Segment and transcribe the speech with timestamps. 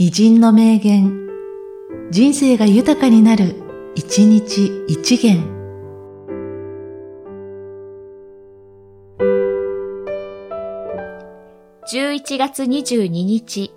[0.00, 1.26] 偉人の名言、
[2.12, 3.56] 人生が豊かになる、
[3.96, 5.42] 一日一元。
[11.92, 13.74] 11月22日、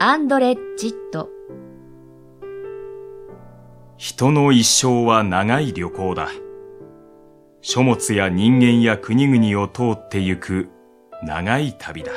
[0.00, 1.28] アンドレ・ジット。
[3.96, 6.28] 人の一生は長い旅行だ。
[7.60, 10.70] 書物や人間や国々を通ってゆく
[11.22, 12.10] 長い旅だ。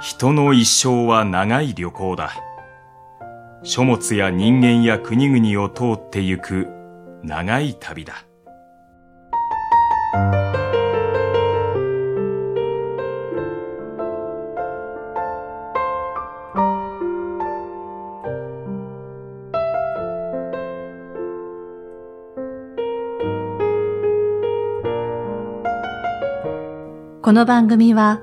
[0.00, 2.32] 人の一生は長い旅行だ。
[3.62, 6.68] 書物や人間や国々を通ってゆく
[7.22, 8.24] 長い旅だ。
[27.22, 28.22] この番組は、